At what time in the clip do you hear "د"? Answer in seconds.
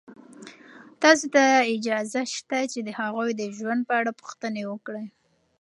2.83-2.89, 3.35-3.41